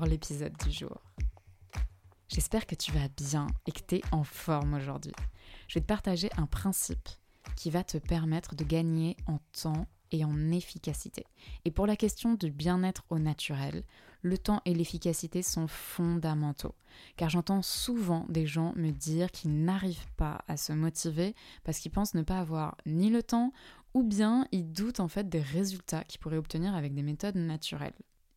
[0.00, 1.02] l'épisode du jour.
[2.28, 5.12] J'espère que tu vas bien et que tu es en forme aujourd'hui.
[5.68, 7.08] Je vais te partager un principe
[7.56, 11.24] qui va te permettre de gagner en temps et en efficacité.
[11.64, 13.84] Et pour la question du bien-être au naturel,
[14.22, 16.74] le temps et l'efficacité sont fondamentaux.
[17.16, 21.92] Car j'entends souvent des gens me dire qu'ils n'arrivent pas à se motiver parce qu'ils
[21.92, 23.52] pensent ne pas avoir ni le temps
[23.94, 27.92] ou bien ils doutent en fait des résultats qu'ils pourraient obtenir avec des méthodes naturelles.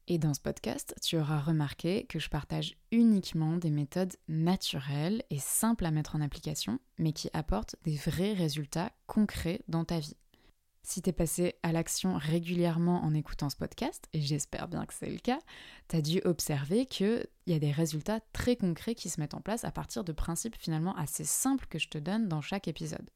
[0.07, 5.39] Et dans ce podcast, tu auras remarqué que je partage uniquement des méthodes naturelles et
[5.39, 10.15] simples à mettre en application, mais qui apportent des vrais résultats concrets dans ta vie.
[10.83, 14.93] Si tu es passé à l'action régulièrement en écoutant ce podcast, et j'espère bien que
[14.93, 15.39] c'est le cas,
[15.87, 19.41] tu as dû observer qu'il y a des résultats très concrets qui se mettent en
[19.41, 23.09] place à partir de principes finalement assez simples que je te donne dans chaque épisode.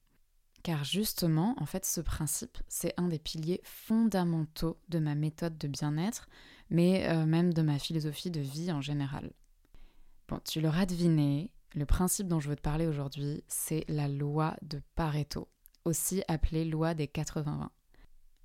[0.63, 5.67] Car justement, en fait, ce principe, c'est un des piliers fondamentaux de ma méthode de
[5.67, 6.27] bien-être,
[6.69, 9.31] mais euh, même de ma philosophie de vie en général.
[10.27, 14.55] Bon, tu l'auras deviné, le principe dont je veux te parler aujourd'hui, c'est la loi
[14.61, 15.47] de Pareto,
[15.85, 17.69] aussi appelée loi des 80-20.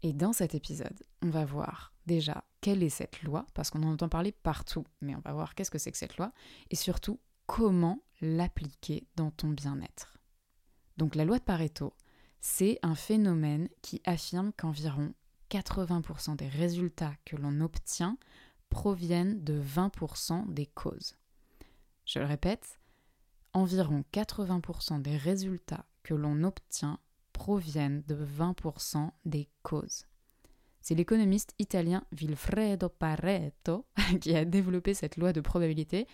[0.02, 3.92] Et dans cet épisode, on va voir déjà quelle est cette loi, parce qu'on en
[3.92, 6.32] entend parler partout, mais on va voir qu'est-ce que c'est que cette loi,
[6.70, 10.18] et surtout comment l'appliquer dans ton bien-être.
[10.96, 11.94] Donc la loi de Pareto,
[12.46, 15.14] c'est un phénomène qui affirme qu'environ
[15.50, 18.18] 80% des résultats que l'on obtient
[18.68, 21.16] proviennent de 20% des causes.
[22.04, 22.78] Je le répète,
[23.54, 26.98] environ 80% des résultats que l'on obtient
[27.32, 30.04] proviennent de 20% des causes.
[30.82, 33.86] C'est l'économiste italien Vilfredo Pareto
[34.20, 36.06] qui a développé cette loi de probabilité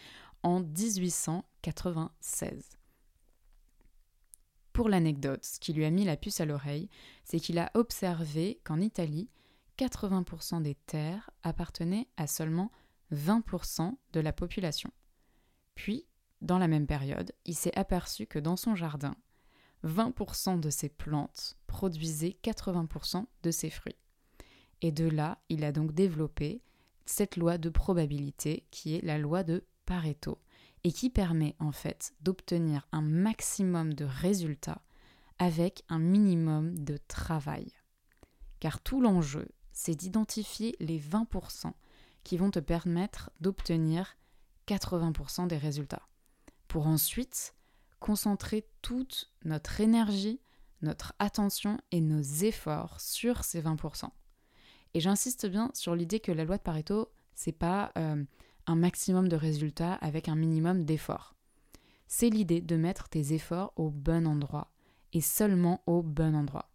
[0.45, 2.80] en 1896.
[4.73, 6.89] Pour l'anecdote, ce qui lui a mis la puce à l'oreille,
[7.25, 9.29] c'est qu'il a observé qu'en Italie,
[9.79, 12.71] 80% des terres appartenaient à seulement
[13.13, 14.91] 20% de la population.
[15.75, 16.07] Puis,
[16.41, 19.17] dans la même période, il s'est aperçu que dans son jardin,
[19.85, 23.97] 20% de ses plantes produisaient 80% de ses fruits.
[24.83, 26.63] Et de là, il a donc développé
[27.07, 30.39] cette loi de probabilité qui est la loi de Pareto,
[30.85, 34.83] et qui permet en fait d'obtenir un maximum de résultats
[35.39, 37.73] avec un minimum de travail.
[38.61, 41.73] Car tout l'enjeu, c'est d'identifier les 20%
[42.25, 44.17] qui vont te permettre d'obtenir
[44.69, 46.07] 80% des résultats,
[46.69, 47.55] pour ensuite
[47.99, 50.41] concentrer toute notre énergie,
[50.83, 54.11] notre attention et nos efforts sur ces 20%.
[54.95, 58.25] Et j'insiste bien sur l'idée que la loi de Pareto, c'est pas euh,
[58.77, 61.35] maximum de résultats avec un minimum d'efforts.
[62.07, 64.73] C'est l'idée de mettre tes efforts au bon endroit
[65.13, 66.71] et seulement au bon endroit.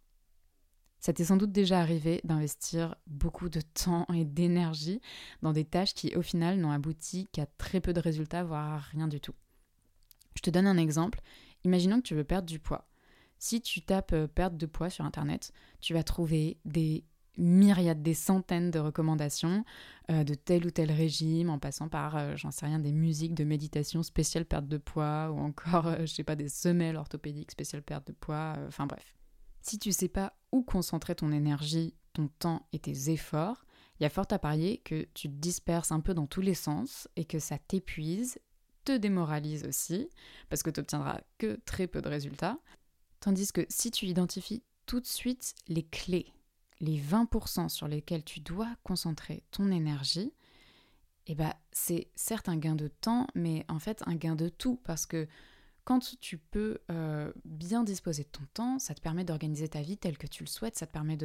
[0.98, 5.00] Ça t'est sans doute déjà arrivé d'investir beaucoup de temps et d'énergie
[5.42, 9.06] dans des tâches qui au final n'ont abouti qu'à très peu de résultats, voire rien
[9.06, 9.34] du tout.
[10.34, 11.20] Je te donne un exemple.
[11.64, 12.88] Imaginons que tu veux perdre du poids.
[13.38, 17.04] Si tu tapes euh, perte de poids sur Internet, tu vas trouver des
[17.36, 19.64] myriades, des centaines de recommandations
[20.10, 23.34] euh, de tel ou tel régime, en passant par, euh, j'en sais rien, des musiques
[23.34, 27.50] de méditation spéciale perte de poids, ou encore, euh, je sais pas, des semelles orthopédiques
[27.50, 29.14] spéciales perte de poids, enfin bref.
[29.62, 33.64] Si tu sais pas où concentrer ton énergie, ton temps et tes efforts,
[33.98, 36.54] il y a fort à parier que tu te disperses un peu dans tous les
[36.54, 38.38] sens et que ça t'épuise,
[38.84, 40.08] te démoralise aussi,
[40.48, 42.58] parce que tu n'obtiendras que très peu de résultats.
[43.20, 46.32] Tandis que si tu identifies tout de suite les clés
[46.80, 50.32] les 20% sur lesquels tu dois concentrer ton énergie,
[51.26, 54.80] eh ben, c'est certes un gain de temps, mais en fait un gain de tout,
[54.84, 55.26] parce que
[55.84, 59.96] quand tu peux euh, bien disposer de ton temps, ça te permet d'organiser ta vie
[59.96, 61.16] telle que tu le souhaites, ça te permet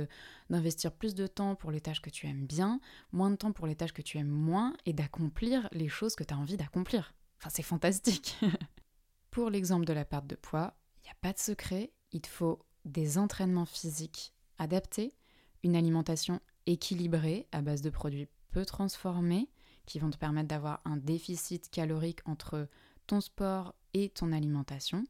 [0.50, 2.80] d'investir plus de temps pour les tâches que tu aimes bien,
[3.12, 6.24] moins de temps pour les tâches que tu aimes moins, et d'accomplir les choses que
[6.24, 7.15] tu as envie d'accomplir.
[7.39, 8.38] Enfin, c'est fantastique.
[9.31, 12.27] pour l'exemple de la perte de poids, il n'y a pas de secret, il te
[12.27, 15.15] faut des entraînements physiques adaptés,
[15.63, 19.49] une alimentation équilibrée à base de produits peu transformés
[19.85, 22.67] qui vont te permettre d'avoir un déficit calorique entre
[23.07, 25.05] ton sport et ton alimentation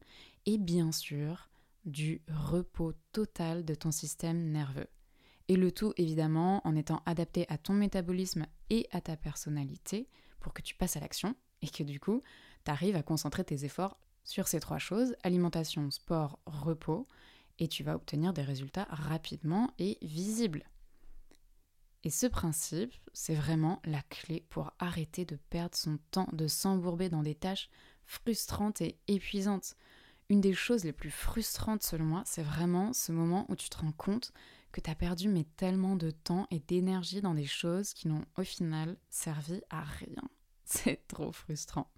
[0.46, 1.48] et bien sûr
[1.84, 4.88] du repos total de ton système nerveux.
[5.48, 10.08] Et le tout évidemment en étant adapté à ton métabolisme et à ta personnalité
[10.40, 12.22] pour que tu passes à l'action et que du coup,
[12.64, 17.08] tu arrives à concentrer tes efforts sur ces trois choses, alimentation, sport, repos,
[17.58, 20.64] et tu vas obtenir des résultats rapidement et visibles.
[22.04, 27.08] Et ce principe, c'est vraiment la clé pour arrêter de perdre son temps, de s'embourber
[27.08, 27.70] dans des tâches
[28.04, 29.76] frustrantes et épuisantes.
[30.28, 33.78] Une des choses les plus frustrantes selon moi, c'est vraiment ce moment où tu te
[33.78, 34.32] rends compte
[34.72, 38.42] que tu as perdu tellement de temps et d'énergie dans des choses qui n'ont au
[38.42, 40.22] final servi à rien.
[40.64, 41.90] C'est trop frustrant.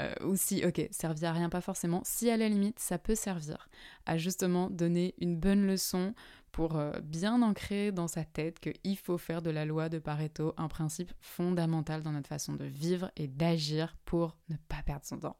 [0.00, 3.14] Euh, ou si, ok, servi à rien pas forcément, si à la limite ça peut
[3.14, 3.68] servir
[4.06, 6.14] à justement donner une bonne leçon
[6.52, 10.54] pour euh, bien ancrer dans sa tête qu'il faut faire de la loi de Pareto
[10.56, 15.18] un principe fondamental dans notre façon de vivre et d'agir pour ne pas perdre son
[15.18, 15.36] temps.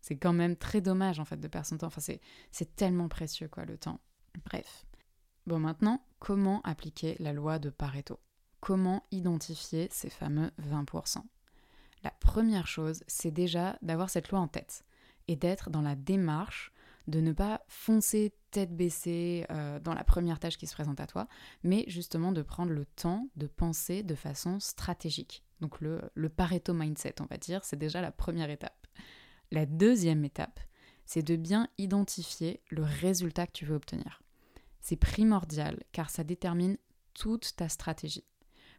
[0.00, 3.48] C'est quand même très dommage en fait de perdre son temps, enfin c'est tellement précieux
[3.48, 4.00] quoi le temps.
[4.44, 4.84] Bref.
[5.46, 8.20] Bon maintenant, comment appliquer la loi de Pareto?
[8.60, 11.22] Comment identifier ces fameux 20%
[12.04, 14.84] La première chose, c'est déjà d'avoir cette loi en tête
[15.28, 16.72] et d'être dans la démarche
[17.08, 21.06] de ne pas foncer tête baissée euh, dans la première tâche qui se présente à
[21.06, 21.26] toi,
[21.62, 25.44] mais justement de prendre le temps de penser de façon stratégique.
[25.60, 28.86] Donc le, le Pareto mindset, on va dire, c'est déjà la première étape.
[29.50, 30.60] La deuxième étape,
[31.06, 34.22] c'est de bien identifier le résultat que tu veux obtenir.
[34.80, 36.76] C'est primordial car ça détermine
[37.14, 38.24] toute ta stratégie.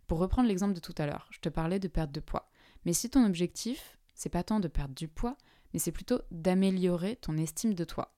[0.08, 2.50] Pour reprendre l'exemple de tout à l'heure, je te parlais de perte de poids.
[2.86, 5.38] Mais si ton objectif, c'est pas tant de perdre du poids,
[5.74, 8.16] mais c'est plutôt d'améliorer ton estime de toi.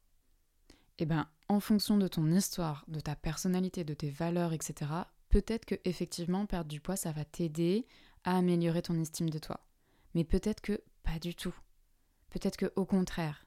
[0.97, 4.91] Eh bien, en fonction de ton histoire, de ta personnalité, de tes valeurs, etc.,
[5.29, 7.85] peut-être que effectivement perdre du poids, ça va t'aider
[8.23, 9.59] à améliorer ton estime de toi.
[10.13, 11.55] Mais peut-être que pas du tout.
[12.29, 13.45] Peut-être que au contraire,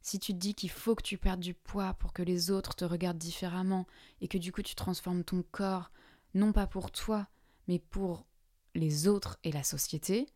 [0.00, 2.74] si tu te dis qu'il faut que tu perdes du poids pour que les autres
[2.74, 3.86] te regardent différemment
[4.20, 5.90] et que du coup tu transformes ton corps
[6.34, 7.28] non pas pour toi,
[7.68, 8.26] mais pour
[8.74, 10.26] les autres et la société,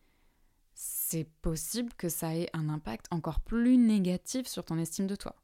[0.80, 5.34] c'est possible que ça ait un impact encore plus négatif sur ton estime de toi.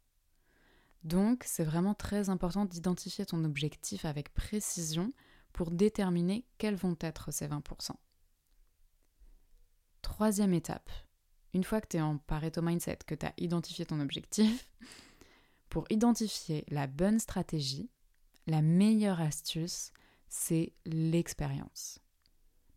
[1.03, 5.13] Donc, c'est vraiment très important d'identifier ton objectif avec précision
[5.53, 7.91] pour déterminer quels vont être ces 20%.
[10.03, 10.89] Troisième étape,
[11.53, 14.71] une fois que tu es en Pareto Mindset, que tu as identifié ton objectif,
[15.69, 17.91] pour identifier la bonne stratégie,
[18.47, 19.91] la meilleure astuce,
[20.29, 22.04] c'est l'expérience.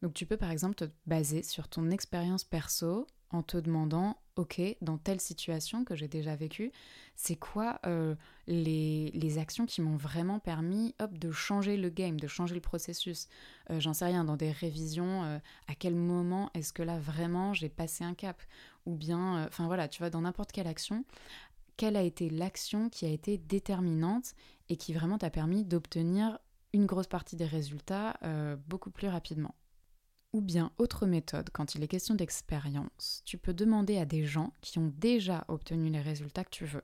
[0.02, 4.62] Donc tu peux par exemple te baser sur ton expérience perso en te demandant, ok,
[4.82, 6.72] dans telle situation que j'ai déjà vécue,
[7.16, 8.16] c'est quoi euh,
[8.48, 13.28] les, actions qui m'ont vraiment permis hop, de changer le game, de changer le processus?
[13.70, 17.54] Euh, J'en sais rien, dans des révisions, euh, à quel moment est-ce que là vraiment
[17.54, 18.42] j'ai passé un cap?
[18.86, 21.04] Ou bien, enfin voilà, tu vois, dans n'importe quelle action,
[21.76, 24.34] quelle a été l'action qui a été déterminante
[24.70, 26.40] et qui vraiment t'a permis d'obtenir
[26.72, 28.18] une grosse partie des résultats
[28.68, 29.54] beaucoup plus rapidement?
[30.34, 34.54] Ou bien, autre méthode, quand il est question d'expérience, tu peux demander à des gens
[34.62, 36.84] qui ont déjà obtenu les résultats que tu veux.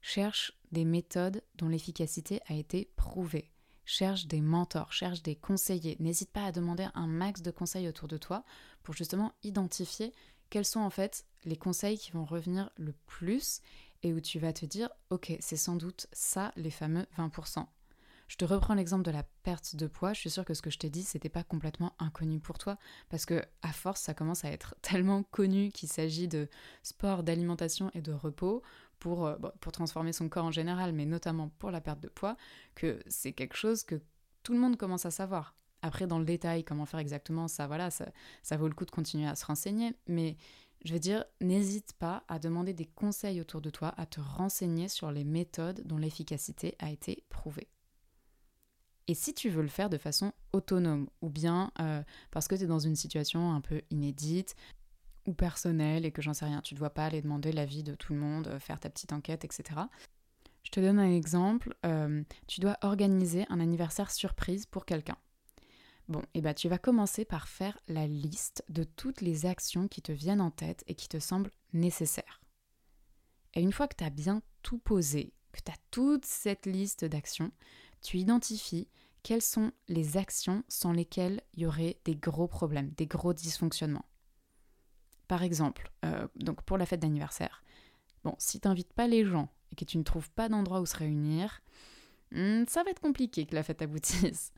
[0.00, 3.50] Cherche des méthodes dont l'efficacité a été prouvée.
[3.84, 5.96] Cherche des mentors, cherche des conseillers.
[6.00, 8.44] N'hésite pas à demander un max de conseils autour de toi
[8.82, 10.12] pour justement identifier
[10.50, 13.60] quels sont en fait les conseils qui vont revenir le plus
[14.02, 17.66] et où tu vas te dire, ok, c'est sans doute ça les fameux 20%.
[18.28, 20.12] Je te reprends l'exemple de la perte de poids.
[20.12, 22.78] Je suis sûre que ce que je t'ai dit, c'était pas complètement inconnu pour toi,
[23.08, 26.48] parce que à force, ça commence à être tellement connu qu'il s'agit de
[26.82, 28.62] sport, d'alimentation et de repos
[28.98, 32.36] pour, euh, pour transformer son corps en général, mais notamment pour la perte de poids,
[32.74, 34.00] que c'est quelque chose que
[34.42, 35.54] tout le monde commence à savoir.
[35.82, 38.06] Après, dans le détail, comment faire exactement, ça, voilà, ça,
[38.42, 40.38] ça vaut le coup de continuer à se renseigner, mais
[40.84, 44.88] je veux dire, n'hésite pas à demander des conseils autour de toi, à te renseigner
[44.88, 47.68] sur les méthodes dont l'efficacité a été prouvée.
[49.06, 52.64] Et si tu veux le faire de façon autonome, ou bien euh, parce que tu
[52.64, 54.54] es dans une situation un peu inédite
[55.26, 57.94] ou personnelle et que j'en sais rien, tu ne dois pas aller demander l'avis de
[57.94, 59.80] tout le monde, euh, faire ta petite enquête, etc.
[60.62, 65.18] Je te donne un exemple, euh, tu dois organiser un anniversaire surprise pour quelqu'un.
[66.08, 69.88] Bon, et eh ben tu vas commencer par faire la liste de toutes les actions
[69.88, 72.42] qui te viennent en tête et qui te semblent nécessaires.
[73.54, 77.06] Et une fois que tu as bien tout posé, que tu as toute cette liste
[77.06, 77.52] d'actions,
[78.04, 78.86] tu identifies
[79.24, 84.04] quelles sont les actions sans lesquelles il y aurait des gros problèmes, des gros dysfonctionnements.
[85.26, 87.64] Par exemple, euh, donc pour la fête d'anniversaire,
[88.22, 90.86] bon, si tu n'invites pas les gens et que tu ne trouves pas d'endroit où
[90.86, 91.62] se réunir,
[92.32, 94.52] hmm, ça va être compliqué que la fête aboutisse.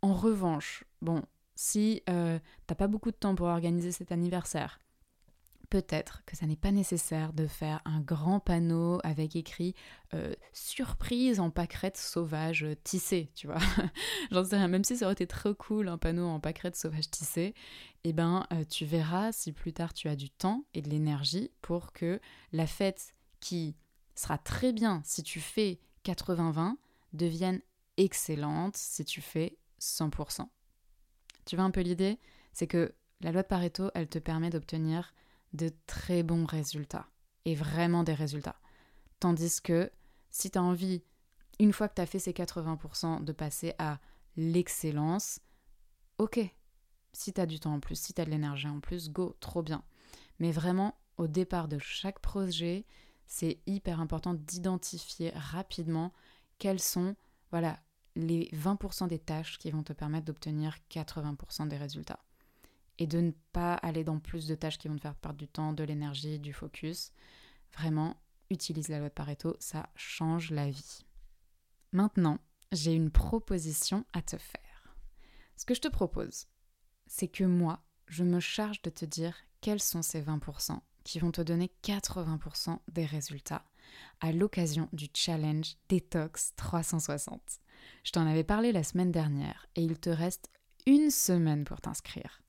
[0.00, 1.24] En revanche, bon,
[1.56, 4.78] si euh, t'as pas beaucoup de temps pour organiser cet anniversaire,
[5.72, 9.74] peut-être que ça n'est pas nécessaire de faire un grand panneau avec écrit
[10.12, 13.56] euh, surprise en pâquerette sauvage tissée, tu vois.
[14.30, 17.10] J'en sais rien, même si ça aurait été trop cool un panneau en pâquerette sauvage
[17.10, 17.54] tissée,
[18.04, 21.50] eh ben euh, tu verras si plus tard tu as du temps et de l'énergie
[21.62, 22.20] pour que
[22.52, 23.74] la fête qui
[24.14, 26.74] sera très bien si tu fais 80-20
[27.14, 27.62] devienne
[27.96, 30.46] excellente si tu fais 100%.
[31.46, 32.18] Tu vois un peu l'idée?
[32.52, 35.14] C'est que la loi de Pareto, elle te permet d'obtenir
[35.52, 37.06] de très bons résultats.
[37.44, 38.56] Et vraiment des résultats.
[39.20, 39.90] Tandis que
[40.30, 41.02] si tu as envie,
[41.58, 43.98] une fois que tu as fait ces 80%, de passer à
[44.36, 45.40] l'excellence,
[46.18, 46.40] ok.
[47.12, 49.36] Si tu as du temps en plus, si tu as de l'énergie en plus, go,
[49.40, 49.82] trop bien.
[50.38, 52.86] Mais vraiment, au départ de chaque projet,
[53.26, 56.12] c'est hyper important d'identifier rapidement
[56.58, 57.16] quelles sont
[57.50, 57.78] voilà,
[58.16, 62.20] les 20% des tâches qui vont te permettre d'obtenir 80% des résultats
[63.02, 65.48] et de ne pas aller dans plus de tâches qui vont te faire perdre du
[65.48, 67.10] temps, de l'énergie, du focus.
[67.72, 68.16] Vraiment,
[68.48, 71.04] utilise la loi de Pareto, ça change la vie.
[71.90, 72.38] Maintenant,
[72.70, 74.96] j'ai une proposition à te faire.
[75.56, 76.46] Ce que je te propose,
[77.08, 81.32] c'est que moi, je me charge de te dire quels sont ces 20% qui vont
[81.32, 83.64] te donner 80% des résultats
[84.20, 87.42] à l'occasion du challenge Detox 360.
[88.04, 90.50] Je t'en avais parlé la semaine dernière et il te reste
[90.86, 92.42] une semaine pour t'inscrire.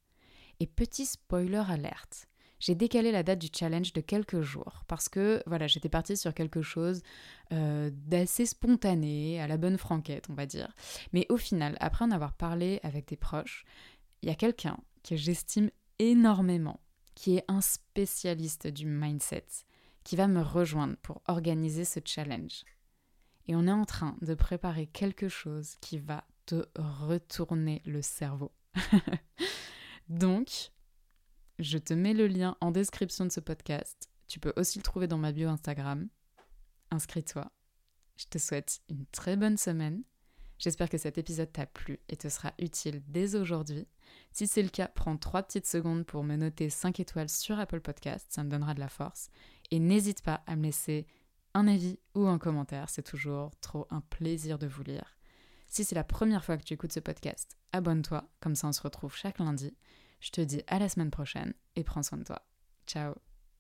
[0.64, 2.30] Et petit spoiler alerte,
[2.62, 6.34] j'ai décalé la date du challenge de quelques jours parce que voilà, j'étais partie sur
[6.34, 7.02] quelque chose
[7.52, 10.74] euh, d'assez spontané, à la bonne franquette, on va dire.
[11.12, 13.66] Mais au final, après en avoir parlé avec des proches,
[14.22, 16.80] il y a quelqu'un que j'estime énormément,
[17.14, 19.48] qui est un spécialiste du mindset,
[20.06, 22.64] qui va me rejoindre pour organiser ce challenge.
[23.50, 28.54] Et on est en train de préparer quelque chose qui va te retourner le cerveau.
[30.10, 30.72] Donc,
[31.60, 34.10] je te mets le lien en description de ce podcast.
[34.28, 36.10] Tu peux aussi le trouver dans ma bio Instagram.
[36.92, 37.52] Inscris-toi.
[38.18, 40.04] Je te souhaite une très bonne semaine.
[40.60, 43.88] J'espère que cet épisode t'a plu et te sera utile dès aujourd'hui.
[44.32, 47.82] Si c'est le cas, prends 3 petites secondes pour me noter 5 étoiles sur Apple
[47.82, 49.30] Podcast, ça me donnera de la force.
[49.72, 51.08] Et n'hésite pas à me laisser
[51.54, 55.18] un avis ou un commentaire, c'est toujours trop un plaisir de vous lire.
[55.68, 58.82] Si c'est la première fois que tu écoutes ce podcast, abonne-toi, comme ça on se
[58.82, 59.76] retrouve chaque lundi.
[60.24, 62.42] Je te dis à la semaine prochaine et prends soin de toi.
[62.88, 63.16] Ciao